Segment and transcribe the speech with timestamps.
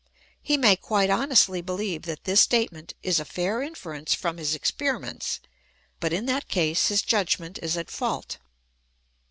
[0.41, 5.39] He may quite honestly believe that this statement is a fair inference from his experiments,
[5.99, 8.39] but in that case his judgment is at fault.